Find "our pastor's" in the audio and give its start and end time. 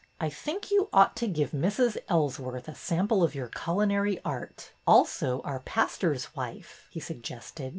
5.43-6.35